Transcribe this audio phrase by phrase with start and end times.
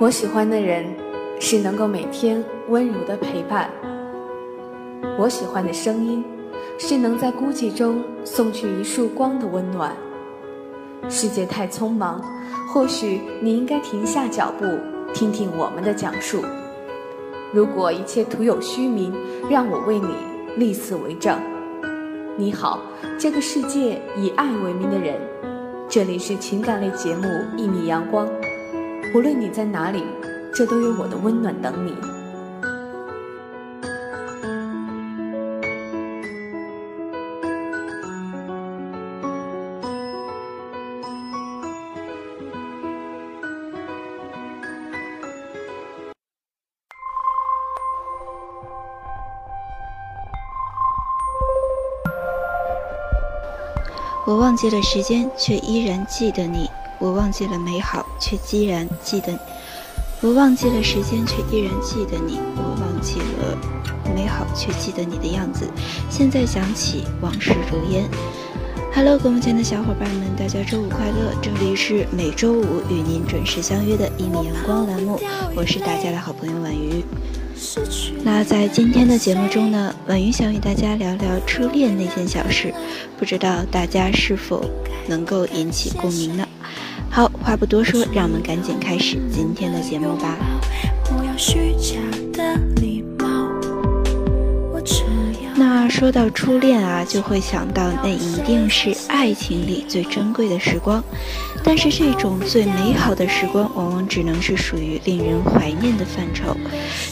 [0.00, 0.86] 我喜欢的人
[1.40, 3.68] 是能够每天温柔的陪伴。
[5.18, 6.24] 我喜欢的声音
[6.78, 9.92] 是能在孤寂中送去一束光的温暖。
[11.08, 12.22] 世界太匆忙，
[12.72, 14.64] 或许你应该停下脚步，
[15.12, 16.44] 听听我们的讲述。
[17.52, 19.12] 如果一切徒有虚名，
[19.50, 20.14] 让我为你
[20.56, 21.36] 立此为证。
[22.36, 22.78] 你好，
[23.18, 25.20] 这个世界以爱为名的人。
[25.88, 27.24] 这里是情感类节目
[27.56, 28.24] 《一米阳光》。
[29.14, 30.04] 无论你在哪里，
[30.54, 31.94] 这都有我的温暖等你。
[54.26, 56.70] 我忘记了时间，却依然记得你。
[57.00, 59.38] 我忘记了美好，却依然记得你；
[60.20, 62.40] 我忘记了时间，却依然记得你。
[62.56, 63.56] 我忘记了
[64.14, 65.64] 美好，却记得你的样子。
[66.10, 68.04] 现在想起往事如烟。
[68.92, 71.32] Hello，各位亲爱的小伙伴们，大家周五快乐！
[71.40, 75.20] 这里是每周五与您准时相约的一米阳光栏目，
[75.54, 77.04] 我是大家的好朋友婉瑜。
[78.24, 82.74] 那在今天的节目中呢，婉瑜想与大家聊聊初恋那件小事，
[83.16, 84.64] 不知道大家是否
[85.06, 86.47] 能够引起共鸣呢？
[87.10, 90.36] 好，话不多说，让我们赶紧开始今天的节目吧。
[95.56, 101.02] 那说到初恋啊，就会想到那一定是爱情里最珍贵的时光。
[101.64, 106.56] 但是这种最美好的时光，往往只能是属于令人怀念的范畴，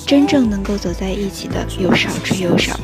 [0.07, 2.79] 真正能够走在一起的又少之又少。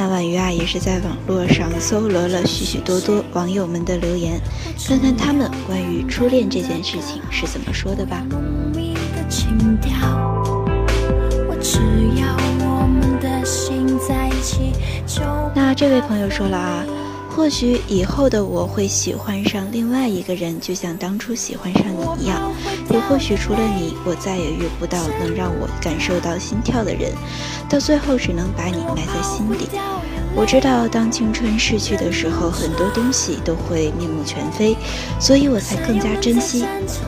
[0.00, 4.40] 那婉瑜啊，也是在网络上搜罗了许许多多网友们的留言，
[4.86, 8.24] 看看他们关于初恋这件事情是怎么说的吧。
[15.52, 16.84] 那这位朋友说了啊。
[17.38, 22.52] 或许以后的我会喜欢上另外一个人，就像当初喜欢上你一样。
[22.90, 27.12] 也或许除了你，我再也遇不到能让我感受到心跳的人，
[27.68, 29.68] 到最后只能把你埋在心底。
[30.34, 34.76] 我知道，当青春逝去的时候，很多东西都会面目全非，
[35.20, 36.64] 所以我才更加珍惜。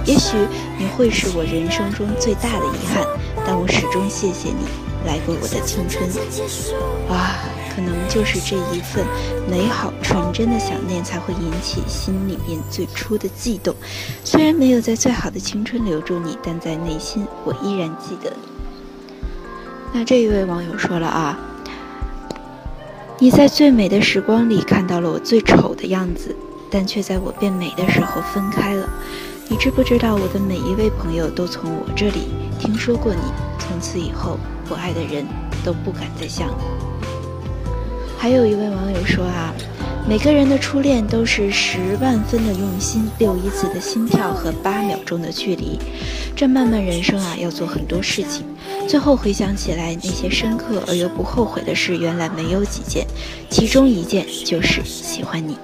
[0.07, 0.37] 也许
[0.79, 3.05] 你会是我人生中最大的遗憾，
[3.45, 4.65] 但我始终谢谢你
[5.05, 6.09] 来过我的青春。
[7.09, 7.60] 啊。
[7.75, 9.07] 可能就是这一份
[9.49, 13.75] 美好纯真的想念，才会引起心里面最初的悸动。
[14.25, 18.49] 虽然没有在最好的青春留住你，但在内心我依然记得你。
[19.93, 21.39] 那这一位网友说了啊，
[23.19, 26.35] 你在最美的时光里看到了我最丑的样子，
[26.71, 28.89] 但却在我变美的时候分开了。
[29.49, 33.21] 你知不知道我的每一位朋友都从我这里听说过你？
[33.59, 34.39] 从此以后，
[34.69, 35.27] 我爱的人
[35.65, 36.80] 都不敢再像你。
[38.21, 39.51] 还有一位网友说啊，
[40.07, 45.79] 每个人的初恋都是十万分的用心，六一次的心跳和八秒钟的距离。
[46.37, 48.45] 这漫漫人生啊，要做很多事情，
[48.87, 53.07] 最后回想起来，那些深刻而又不后悔的事，原来没有几件，
[53.49, 55.57] 其中一件就是喜欢你。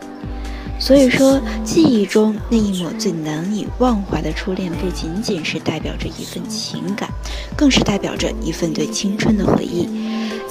[0.79, 7.09] 所以说，记忆中那一抹最难以忘怀的初恋，不仅仅是代表着一份情感，
[7.57, 9.89] 更是代表着一份对青春的回忆。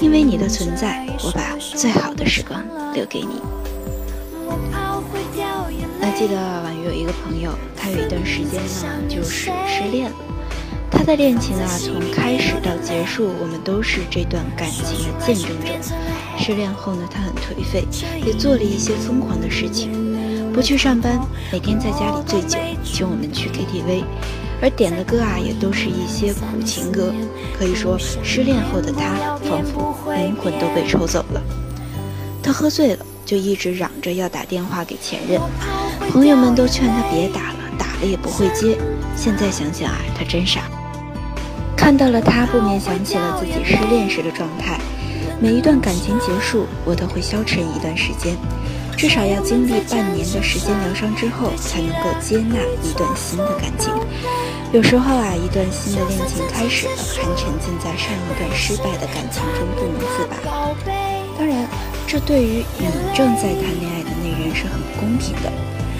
[0.02, 2.62] 因为你的存在，我把最好的时光
[2.94, 3.42] 留给你。
[6.02, 10.18] 那记得婉瑜有一个朋友，他有一段时间呢就是失恋了。
[10.92, 15.96] 他的恋情啊，从开始到结束，我们都是这段感情的见证者。
[16.38, 17.86] 失恋后呢，他很颓废，
[18.26, 20.15] 也做了一些疯狂的事情，
[20.56, 21.20] 不去上班，
[21.52, 24.06] 每天在家里醉酒，请我们去 KTV。
[24.62, 27.14] 而点的歌啊，也都是一些苦情歌。
[27.60, 31.42] 可以说，失恋后的他仿佛灵魂都被抽走了。
[32.42, 35.42] 他喝醉了，就一直嚷着要打电话给前任。
[36.10, 38.78] 朋友们都劝他别打了，打了也不会接。
[39.14, 40.62] 现在想想啊，他真傻。
[41.76, 44.80] 看到了他，不免想起了自己失恋时的状态。
[45.38, 48.38] 每一段感情结束，我都会消沉一段时间。
[48.98, 53.94] 至少要经历半年的时间疗伤之后，才能够接纳一段新的感情。
[54.72, 60.36] 有时候啊，一段新的恋情开始了，还沉浸在上一段失败的感情中不能自拔。
[61.38, 61.68] 当然，
[62.08, 65.52] 这对于你正在谈恋爱的那人是很不公平的。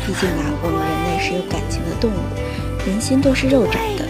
[0.08, 4.06] 毕竟啊，我们人类是有感情的动物，人心都是肉长的。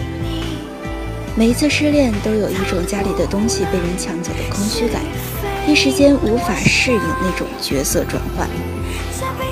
[1.34, 5.02] 每一次失恋，都有一种家里的东西被人抢走的空虚感，
[5.66, 8.48] 一时间无法适应那种角色转换。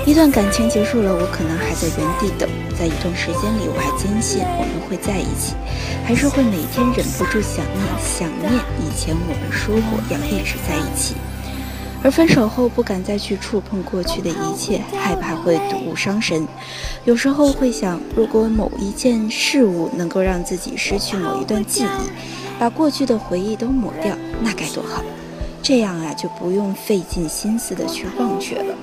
[0.05, 2.47] 一段感情结束了，我可能还在原地等，
[2.77, 5.55] 在一段时间里，我还坚信我们会在一起，
[6.05, 11.15] 还是会每天忍不住想念想念以前我们说过要一直在一起。
[12.03, 16.47] 而分手后不敢再去触碰过去的一切，害怕会睹物伤神。
[17.03, 25.01] 有时候会想，如果某一件事物能够让自己失去某一段记忆，把过去的回忆都抹掉，那该多好！
[25.63, 28.75] 这样啊，就不用费尽心思的去忘却了，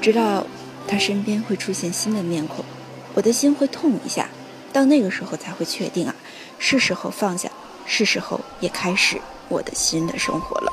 [0.00, 0.46] 直到
[0.88, 2.64] 他身边会出现新的面孔，
[3.12, 4.28] 我的心会痛一下。
[4.72, 6.14] 到那个时候才会确定啊，
[6.58, 7.50] 是时候放下，
[7.84, 10.72] 是时候也开始我的新的生活了。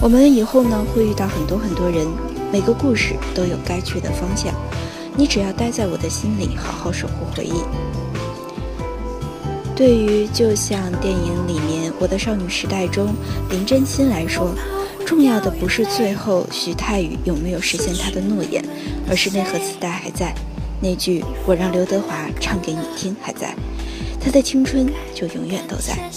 [0.00, 2.06] 我们以后呢会遇到很多很多人，
[2.52, 4.54] 每个故事都有该去的方向。
[5.16, 8.05] 你只要待在我的心里，好好守护回忆。
[9.76, 13.14] 对于就像电影里面《我的少女时代》中
[13.50, 14.54] 林真心来说，
[15.04, 18.64] 重要的不是最后徐太宇有没有实现他的诺言，
[19.06, 20.34] 而是那盒磁带还在，
[20.80, 23.54] 那句我让刘德华唱给你听还在，
[24.18, 26.10] 他的青春就永远都在。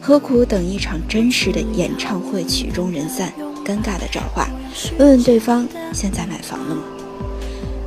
[0.00, 3.32] 何苦等一场真实的演唱会曲终人散？
[3.66, 4.48] 尴尬的找话，
[4.98, 6.82] 问问对方现在买房了吗？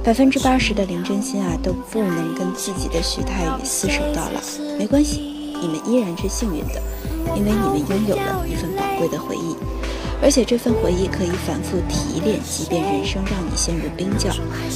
[0.03, 4.41] 百分之八十的林真心啊都不能跟自己的徐太宇厮守到老，
[4.77, 5.21] 没关系，
[5.61, 6.81] 你们依然是幸运的，
[7.35, 9.55] 因为你们拥有了一份宝贵的回忆，
[10.21, 14.29] 而且这份回忆可以反复提炼，即便人生让你陷入冰窖，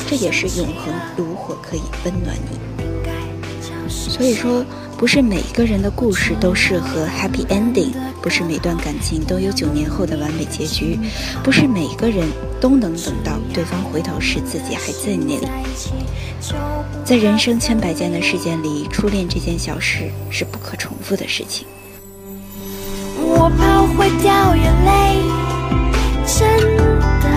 [0.10, 3.90] 这也是永恒炉火可以温暖你。
[3.90, 4.66] 所以说。
[4.98, 7.92] 不是每一个人的故事都适合 happy ending，
[8.28, 11.00] 不是每段感情都有九年后的完美结局，
[11.46, 12.28] 不是每个人
[12.60, 15.48] 都能等到对方回头时自己还在那里。
[17.06, 21.66] 在人生千百件的事件里，初恋这件小事是不可重复的事情。
[23.18, 25.24] 我怕会掉眼泪，
[26.26, 26.76] 真
[27.22, 27.28] 的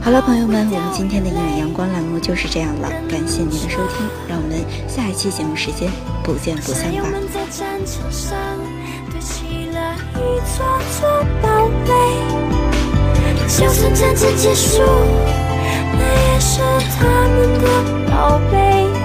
[0.00, 4.58] 好了，朋友们，我们今天的一米阳光栏目就是这样了，感谢您的收听，让我们
[4.88, 5.90] 下一期节目时间
[6.24, 7.04] 不见不散吧。
[7.58, 8.34] 战场上
[9.10, 10.64] 堆起了一座
[10.98, 11.90] 座堡垒
[13.46, 14.80] 就算战争结束
[15.92, 16.00] 那
[16.32, 16.62] 也是
[16.98, 19.01] 他们的宝贝。